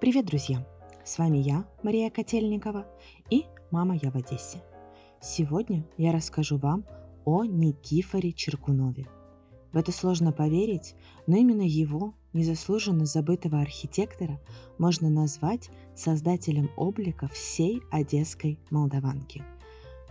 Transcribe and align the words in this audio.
Привет, 0.00 0.24
друзья! 0.24 0.66
С 1.04 1.18
вами 1.18 1.36
я, 1.36 1.66
Мария 1.82 2.08
Котельникова, 2.08 2.86
и 3.28 3.44
мама 3.70 3.98
я 4.02 4.10
в 4.10 4.16
Одессе. 4.16 4.62
Сегодня 5.20 5.84
я 5.98 6.10
расскажу 6.10 6.56
вам 6.56 6.86
о 7.26 7.44
Никифоре 7.44 8.32
Черкунове. 8.32 9.06
В 9.74 9.76
это 9.76 9.92
сложно 9.92 10.32
поверить, 10.32 10.94
но 11.26 11.36
именно 11.36 11.60
его, 11.60 12.14
незаслуженно 12.32 13.04
забытого 13.04 13.60
архитектора, 13.60 14.40
можно 14.78 15.10
назвать 15.10 15.68
создателем 15.94 16.70
облика 16.78 17.28
всей 17.28 17.82
одесской 17.90 18.58
Молдаванки. 18.70 19.44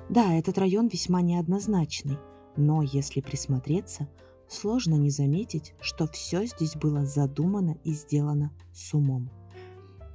Да, 0.07 0.35
этот 0.35 0.59
район 0.59 0.87
весьма 0.87 1.23
неоднозначный, 1.23 2.19
но 2.55 2.83
если 2.83 3.21
присмотреться, 3.21 4.07
сложно 4.47 4.93
не 4.93 5.09
заметить, 5.09 5.73
что 5.81 6.05
все 6.05 6.45
здесь 6.45 6.75
было 6.75 7.07
задумано 7.07 7.79
и 7.83 7.93
сделано 7.93 8.53
с 8.71 8.93
умом. 8.93 9.31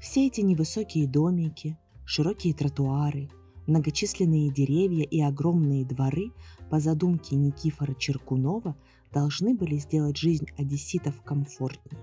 Все 0.05 0.27
эти 0.27 0.43
невысокие 0.43 1.09
домики, 1.09 1.79
широкие 2.05 2.53
тротуары, 2.53 3.31
многочисленные 3.67 4.53
деревья 4.53 5.03
и 5.03 5.19
огромные 5.23 5.87
дворы 5.87 6.31
по 6.69 6.79
задумке 6.79 7.37
Никифора 7.37 7.95
Черкунова 7.95 8.77
должны 9.15 9.55
были 9.55 9.77
сделать 9.77 10.19
жизнь 10.19 10.47
одесситов 10.59 11.23
комфортней. 11.23 11.97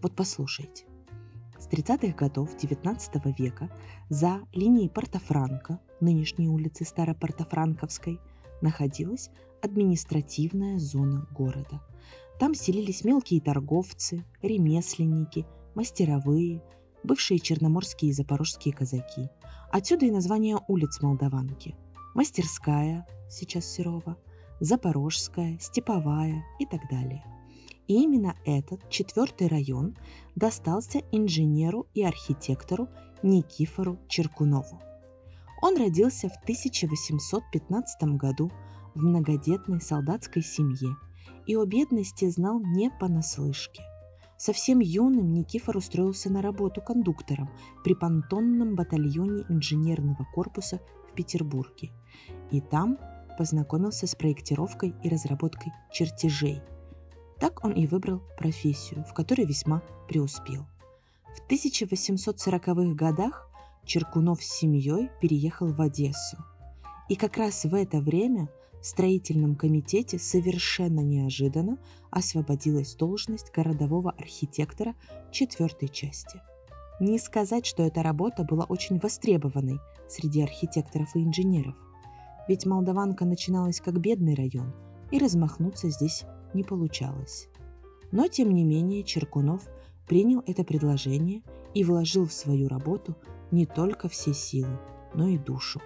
Вот 0.00 0.14
послушайте. 0.14 0.84
С 1.58 1.66
30-х 1.66 2.14
годов 2.16 2.54
XIX 2.54 3.34
века 3.36 3.68
за 4.08 4.40
линией 4.52 4.88
Портофранко, 4.88 5.80
нынешней 6.00 6.48
улицы 6.48 6.84
Старопортофранковской, 6.84 8.20
находилась 8.62 9.30
административная 9.62 10.78
зона 10.78 11.26
города. 11.32 11.82
Там 12.38 12.54
селились 12.54 13.02
мелкие 13.02 13.40
торговцы, 13.40 14.24
ремесленники, 14.42 15.44
мастеровые, 15.74 16.62
бывшие 17.02 17.38
черноморские 17.38 18.10
и 18.10 18.14
запорожские 18.14 18.74
казаки. 18.74 19.28
Отсюда 19.70 20.06
и 20.06 20.10
название 20.10 20.58
улиц 20.68 21.00
Молдаванки. 21.00 21.74
Мастерская, 22.14 23.06
сейчас 23.28 23.66
Серова, 23.66 24.16
Запорожская, 24.60 25.58
Степовая 25.60 26.44
и 26.58 26.66
так 26.66 26.80
далее. 26.90 27.24
И 27.86 28.02
именно 28.02 28.36
этот 28.44 28.88
четвертый 28.90 29.48
район 29.48 29.96
достался 30.36 31.00
инженеру 31.12 31.86
и 31.94 32.02
архитектору 32.04 32.88
Никифору 33.22 33.98
Черкунову. 34.08 34.80
Он 35.62 35.76
родился 35.76 36.28
в 36.28 36.36
1815 36.42 38.02
году 38.16 38.50
в 38.94 39.00
многодетной 39.00 39.80
солдатской 39.80 40.42
семье 40.42 40.96
и 41.46 41.56
о 41.56 41.64
бедности 41.64 42.28
знал 42.28 42.60
не 42.60 42.90
понаслышке. 42.90 43.82
Совсем 44.38 44.78
юным 44.78 45.32
Никифор 45.34 45.76
устроился 45.76 46.30
на 46.30 46.40
работу 46.40 46.80
кондуктором 46.80 47.50
при 47.82 47.94
понтонном 47.94 48.76
батальоне 48.76 49.44
инженерного 49.48 50.24
корпуса 50.32 50.80
в 51.10 51.14
Петербурге. 51.14 51.90
И 52.52 52.60
там 52.60 52.98
познакомился 53.36 54.06
с 54.06 54.14
проектировкой 54.14 54.94
и 55.02 55.08
разработкой 55.08 55.72
чертежей. 55.92 56.62
Так 57.40 57.64
он 57.64 57.72
и 57.72 57.88
выбрал 57.88 58.22
профессию, 58.36 59.04
в 59.04 59.12
которой 59.12 59.44
весьма 59.44 59.82
преуспел. 60.08 60.66
В 61.36 61.50
1840-х 61.50 62.94
годах 62.94 63.50
Черкунов 63.84 64.42
с 64.44 64.58
семьей 64.58 65.10
переехал 65.20 65.72
в 65.72 65.80
Одессу. 65.80 66.36
И 67.08 67.16
как 67.16 67.38
раз 67.38 67.64
в 67.64 67.74
это 67.74 68.00
время 68.00 68.48
строительном 68.82 69.56
комитете 69.56 70.18
совершенно 70.18 71.00
неожиданно 71.00 71.78
освободилась 72.10 72.94
должность 72.94 73.52
городового 73.52 74.12
архитектора 74.12 74.94
четвертой 75.30 75.88
части. 75.88 76.40
Не 77.00 77.18
сказать, 77.18 77.66
что 77.66 77.82
эта 77.84 78.02
работа 78.02 78.44
была 78.44 78.64
очень 78.64 78.98
востребованной 78.98 79.78
среди 80.08 80.42
архитекторов 80.42 81.14
и 81.14 81.22
инженеров, 81.22 81.76
ведь 82.48 82.66
Молдаванка 82.66 83.24
начиналась 83.24 83.80
как 83.80 84.00
бедный 84.00 84.34
район, 84.34 84.74
и 85.10 85.18
размахнуться 85.18 85.90
здесь 85.90 86.24
не 86.54 86.64
получалось. 86.64 87.48
Но, 88.10 88.26
тем 88.26 88.52
не 88.52 88.64
менее, 88.64 89.04
Черкунов 89.04 89.68
принял 90.06 90.42
это 90.46 90.64
предложение 90.64 91.42
и 91.74 91.84
вложил 91.84 92.26
в 92.26 92.32
свою 92.32 92.68
работу 92.68 93.16
не 93.50 93.66
только 93.66 94.08
все 94.08 94.32
силы, 94.32 94.78
но 95.14 95.28
и 95.28 95.38
душу. 95.38 95.80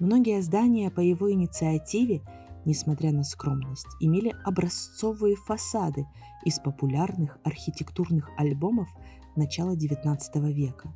Многие 0.00 0.42
здания 0.42 0.90
по 0.90 1.00
его 1.00 1.30
инициативе, 1.30 2.22
несмотря 2.64 3.12
на 3.12 3.22
скромность, 3.22 3.86
имели 4.00 4.34
образцовые 4.44 5.36
фасады 5.36 6.06
из 6.44 6.58
популярных 6.58 7.38
архитектурных 7.44 8.30
альбомов 8.36 8.88
начала 9.36 9.76
XIX 9.76 10.18
века. 10.52 10.92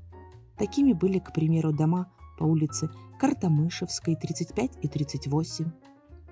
Такими 0.56 0.92
были, 0.92 1.20
к 1.20 1.32
примеру, 1.32 1.72
дома 1.72 2.10
по 2.38 2.44
улице 2.44 2.90
Картамышевской 3.20 4.16
35 4.16 4.78
и 4.82 4.88
38, 4.88 5.70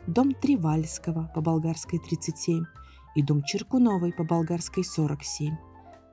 дом 0.09 0.35
Тривальского 0.35 1.31
по 1.35 1.41
Болгарской 1.41 2.01
37 2.01 2.65
и 3.15 3.23
дом 3.23 3.43
Черкуновой 3.45 4.13
по 4.13 4.25
Болгарской 4.25 4.85
47. 4.85 5.55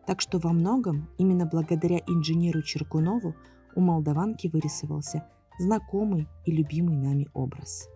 Так 0.05 0.21
что 0.21 0.37
во 0.37 0.51
многом 0.51 1.09
именно 1.17 1.45
благодаря 1.45 1.97
инженеру 2.07 2.61
Черкунову 2.61 3.35
у 3.75 3.81
молдаванки 3.81 4.47
вырисовался 4.47 5.27
знакомый 5.63 6.27
и 6.45 6.51
любимый 6.51 6.97
нами 6.97 7.27
образ. 7.33 7.87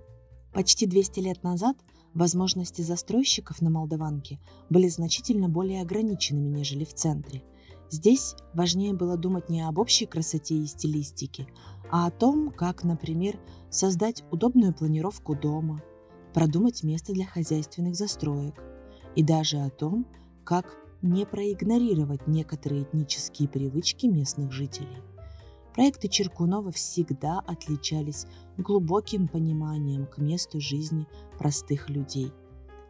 Почти 0.53 0.87
200 0.87 1.19
лет 1.19 1.43
назад 1.43 1.77
возможности 2.13 2.81
застройщиков 2.81 3.61
на 3.61 3.69
Молдаванке 3.69 4.39
были 4.69 4.87
значительно 4.87 5.49
более 5.49 5.81
ограниченными, 5.81 6.49
нежели 6.49 6.83
в 6.83 6.93
центре. 6.93 7.43
Здесь 7.91 8.35
важнее 8.53 8.93
было 8.93 9.17
думать 9.17 9.49
не 9.49 9.61
об 9.61 9.77
общей 9.77 10.05
красоте 10.05 10.55
и 10.55 10.65
стилистике, 10.65 11.47
а 11.91 12.07
о 12.07 12.11
том, 12.11 12.51
как, 12.51 12.83
например, 12.83 13.39
создать 13.69 14.23
удобную 14.31 14.73
планировку 14.73 15.35
дома, 15.35 15.83
продумать 16.33 16.83
место 16.83 17.13
для 17.13 17.25
хозяйственных 17.25 17.95
застроек 17.95 18.55
и 19.15 19.23
даже 19.23 19.57
о 19.57 19.69
том, 19.69 20.07
как 20.43 20.75
не 21.01 21.25
проигнорировать 21.25 22.27
некоторые 22.27 22.83
этнические 22.83 23.47
привычки 23.47 24.07
местных 24.07 24.51
жителей. 24.51 25.01
Проекты 25.77 26.07
Черкунова 26.07 26.71
всегда 26.71 27.39
отличались 27.45 28.25
глубоким 28.57 29.27
пониманием 29.27 30.07
к 30.07 30.17
месту 30.17 30.59
жизни 30.59 31.05
простых 31.37 31.91
людей. 31.91 32.31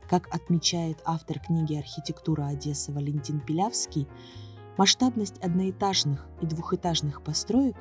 Как 0.10 0.34
отмечает 0.34 1.02
автор 1.04 1.38
книги 1.42 1.76
«Архитектура 1.76 2.46
Одессы» 2.46 2.94
Валентин 2.94 3.42
Пилявский, 3.42 4.08
масштабность 4.78 5.38
одноэтажных 5.40 6.30
и 6.42 6.46
двухэтажных 6.46 7.26
построек 7.26 7.76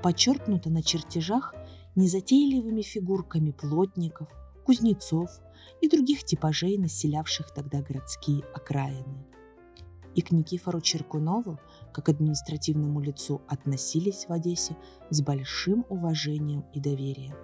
подчеркнута 0.00 0.70
на 0.70 0.84
чертежах 0.84 1.56
незатейливыми 1.96 2.82
фигурками 2.82 3.50
плотников, 3.50 4.28
кузнецов 4.64 5.28
и 5.80 5.88
других 5.88 6.22
типажей, 6.22 6.78
населявших 6.78 7.52
тогда 7.52 7.82
городские 7.82 8.44
окраины 8.54 9.26
и 10.14 10.22
к 10.22 10.30
Никифору 10.30 10.80
Черкунову, 10.80 11.58
как 11.92 12.08
административному 12.08 13.00
лицу, 13.00 13.42
относились 13.48 14.26
в 14.28 14.32
Одессе 14.32 14.76
с 15.10 15.20
большим 15.22 15.84
уважением 15.88 16.64
и 16.72 16.80
доверием. 16.80 17.34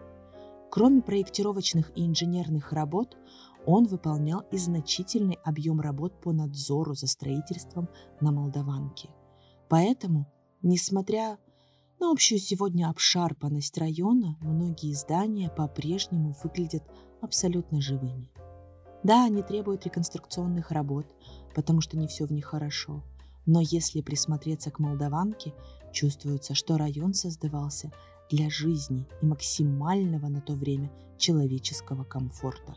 Кроме 0.70 1.02
проектировочных 1.02 1.90
и 1.96 2.06
инженерных 2.06 2.72
работ, 2.72 3.16
он 3.66 3.86
выполнял 3.86 4.40
и 4.52 4.58
значительный 4.58 5.38
объем 5.44 5.80
работ 5.80 6.20
по 6.20 6.32
надзору 6.32 6.94
за 6.94 7.06
строительством 7.06 7.88
на 8.20 8.32
Молдаванке. 8.32 9.10
Поэтому, 9.68 10.26
несмотря 10.62 11.38
на 12.00 12.10
общую 12.10 12.38
сегодня 12.38 12.88
обшарпанность 12.88 13.76
района, 13.76 14.36
многие 14.40 14.94
здания 14.94 15.50
по-прежнему 15.50 16.34
выглядят 16.42 16.84
абсолютно 17.20 17.80
живыми. 17.80 18.30
Да, 19.08 19.24
они 19.24 19.42
требуют 19.42 19.86
реконструкционных 19.86 20.70
работ, 20.70 21.06
потому 21.54 21.80
что 21.80 21.96
не 21.96 22.06
все 22.06 22.26
в 22.26 22.30
них 22.30 22.44
хорошо. 22.44 23.02
Но 23.46 23.62
если 23.62 24.02
присмотреться 24.02 24.70
к 24.70 24.80
Молдаванке, 24.80 25.54
чувствуется, 25.94 26.54
что 26.54 26.76
район 26.76 27.14
создавался 27.14 27.90
для 28.30 28.50
жизни 28.50 29.06
и 29.22 29.24
максимального 29.24 30.28
на 30.28 30.42
то 30.42 30.52
время 30.52 30.92
человеческого 31.16 32.04
комфорта. 32.04 32.76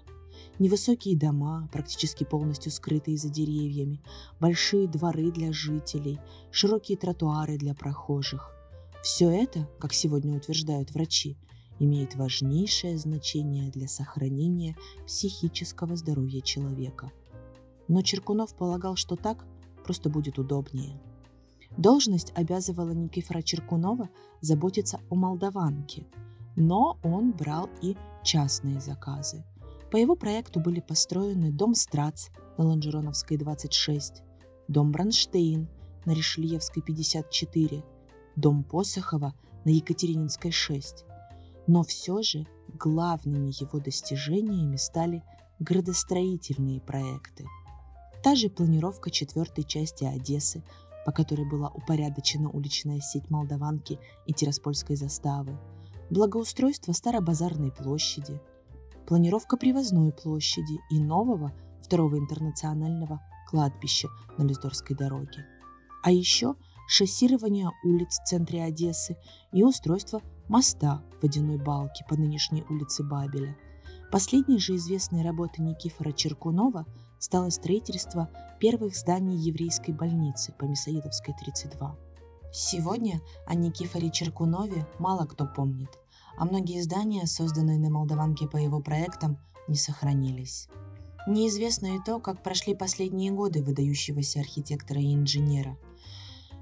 Невысокие 0.57 1.17
дома, 1.17 1.67
практически 1.69 2.23
полностью 2.23 2.71
скрытые 2.71 3.17
за 3.17 3.27
деревьями, 3.27 4.01
большие 4.39 4.87
дворы 4.87 5.31
для 5.31 5.51
жителей, 5.51 6.17
широкие 6.49 6.97
тротуары 6.97 7.57
для 7.57 7.73
прохожих. 7.73 8.55
Все 9.03 9.29
это, 9.29 9.67
как 9.79 9.91
сегодня 9.91 10.37
утверждают 10.37 10.91
врачи, 10.91 11.35
имеет 11.83 12.15
важнейшее 12.15 12.97
значение 12.97 13.71
для 13.71 13.87
сохранения 13.87 14.77
психического 15.07 15.95
здоровья 15.95 16.41
человека. 16.41 17.11
Но 17.87 18.03
Черкунов 18.03 18.55
полагал, 18.55 18.95
что 18.95 19.15
так 19.15 19.45
просто 19.83 20.09
будет 20.09 20.37
удобнее. 20.37 21.01
Должность 21.77 22.31
обязывала 22.35 22.91
Никифора 22.91 23.41
Черкунова 23.41 24.09
заботиться 24.41 24.99
о 25.09 25.15
молдаванке, 25.15 26.05
но 26.55 26.99
он 27.03 27.31
брал 27.31 27.67
и 27.81 27.97
частные 28.23 28.79
заказы. 28.79 29.43
По 29.89 29.97
его 29.97 30.15
проекту 30.15 30.59
были 30.59 30.81
построены 30.81 31.51
дом 31.51 31.73
Страц 31.73 32.27
на 32.57 32.65
Лонжероновской 32.65 33.37
26, 33.37 34.21
дом 34.67 34.91
Бронштейн, 34.91 35.67
на 36.05 36.11
Решельевской 36.11 36.83
54, 36.83 37.83
дом 38.35 38.63
Посохова 38.63 39.33
на 39.65 39.69
Екатерининской 39.69 40.51
6. 40.51 41.05
Но 41.67 41.83
все 41.83 42.21
же 42.21 42.45
главными 42.67 43.49
его 43.49 43.79
достижениями 43.79 44.75
стали 44.77 45.23
градостроительные 45.59 46.81
проекты. 46.81 47.45
Та 48.23 48.35
же 48.35 48.49
планировка 48.49 49.09
четвертой 49.09 49.63
части 49.63 50.03
Одессы, 50.03 50.63
по 51.05 51.11
которой 51.11 51.47
была 51.49 51.69
упорядочена 51.69 52.49
уличная 52.49 52.99
сеть 52.99 53.29
Молдаванки 53.29 53.99
и 54.25 54.33
Тираспольской 54.33 54.95
заставы, 54.95 55.57
благоустройство 56.09 56.93
Старобазарной 56.93 57.71
площади, 57.71 58.39
планировка 59.07 59.57
Привозной 59.57 60.11
площади 60.11 60.79
и 60.89 60.99
нового 60.99 61.51
второго 61.81 62.17
интернационального 62.17 63.21
кладбища 63.49 64.07
на 64.37 64.43
Лиздорской 64.43 64.95
дороге. 64.95 65.45
А 66.03 66.11
еще 66.11 66.55
шоссирование 66.87 67.69
улиц 67.83 68.19
в 68.19 68.27
центре 68.27 68.63
Одессы 68.63 69.17
и 69.51 69.63
устройство 69.63 70.21
моста 70.51 71.01
в 71.17 71.23
водяной 71.23 71.57
балке 71.57 72.03
по 72.09 72.17
нынешней 72.17 72.65
улице 72.69 73.03
Бабеля. 73.03 73.57
Последней 74.11 74.59
же 74.59 74.75
известной 74.75 75.23
работой 75.23 75.61
Никифора 75.61 76.11
Черкунова 76.11 76.85
стало 77.19 77.49
строительство 77.51 78.29
первых 78.59 78.97
зданий 78.97 79.37
еврейской 79.37 79.91
больницы 79.91 80.51
по 80.51 80.65
Мясоедовской 80.65 81.33
32. 81.39 81.95
Сегодня 82.51 83.21
о 83.47 83.55
Никифоре 83.55 84.11
Черкунове 84.11 84.85
мало 84.99 85.25
кто 85.25 85.45
помнит, 85.45 85.97
а 86.37 86.43
многие 86.43 86.81
здания, 86.81 87.25
созданные 87.27 87.79
на 87.79 87.89
Молдаванке 87.89 88.45
по 88.45 88.57
его 88.57 88.81
проектам, 88.81 89.37
не 89.69 89.77
сохранились. 89.77 90.67
Неизвестно 91.27 91.95
и 91.95 91.99
то, 92.05 92.19
как 92.19 92.43
прошли 92.43 92.75
последние 92.75 93.31
годы 93.31 93.63
выдающегося 93.63 94.41
архитектора 94.41 94.99
и 94.99 95.13
инженера. 95.13 95.77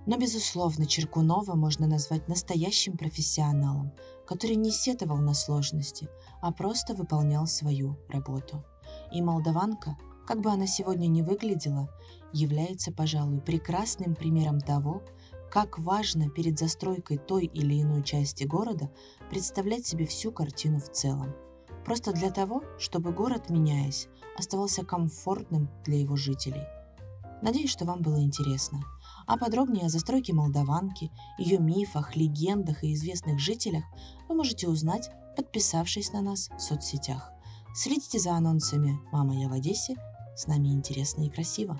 Но, 0.06 0.18
безусловно, 0.18 0.86
Черкунова 0.86 1.56
можно 1.56 1.88
назвать 1.88 2.28
настоящим 2.28 2.98
профессионалом, 2.98 3.92
который 4.26 4.56
не 4.56 4.72
сетовал 4.72 5.18
на 5.18 5.34
сложности, 5.34 6.10
а 6.42 6.52
просто 6.52 6.94
выполнял 6.94 7.46
свою 7.48 7.98
работу. 8.10 8.64
И 9.12 9.22
молдаванка, 9.22 9.98
как 10.26 10.42
бы 10.42 10.50
она 10.50 10.68
сегодня 10.68 11.08
ни 11.08 11.22
выглядела, 11.22 11.90
является, 12.34 12.92
пожалуй, 12.92 13.42
прекрасным 13.42 14.16
примером 14.16 14.62
того, 14.62 15.04
как 15.52 15.80
важно 15.80 16.30
перед 16.30 16.60
застройкой 16.60 17.18
той 17.18 17.46
или 17.46 17.82
иной 17.82 18.04
части 18.04 18.44
города 18.44 18.92
представлять 19.30 19.86
себе 19.86 20.06
всю 20.06 20.32
картину 20.32 20.80
в 20.80 20.90
целом. 20.92 21.34
Просто 21.86 22.14
для 22.14 22.30
того, 22.30 22.64
чтобы 22.78 23.12
город, 23.12 23.50
меняясь, 23.50 24.08
оставался 24.38 24.86
комфортным 24.86 25.70
для 25.86 26.00
его 26.00 26.16
жителей. 26.16 26.64
Надеюсь, 27.42 27.72
что 27.72 27.86
вам 27.86 28.02
было 28.02 28.22
интересно. 28.22 28.82
А 29.30 29.38
подробнее 29.38 29.86
о 29.86 29.90
застройке 29.90 30.34
Молдаванки, 30.34 31.12
ее 31.38 31.60
мифах, 31.60 32.16
легендах 32.16 32.84
и 32.84 32.96
известных 32.96 33.38
жителях 33.38 33.84
вы 34.28 34.34
можете 34.34 34.68
узнать, 34.68 35.12
подписавшись 35.38 36.12
на 36.14 36.22
нас 36.22 36.50
в 36.58 36.60
соцсетях. 36.60 37.32
Следите 37.76 38.18
за 38.18 38.32
анонсами 38.32 39.00
«Мама, 39.12 39.40
я 39.40 39.48
в 39.48 39.54
Одессе». 39.54 39.96
С 40.36 40.48
нами 40.48 40.70
интересно 40.70 41.28
и 41.28 41.30
красиво. 41.30 41.80